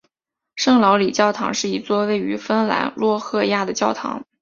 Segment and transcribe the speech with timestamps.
[0.55, 4.25] 圣劳里教堂是一座位于芬兰洛赫亚的教堂。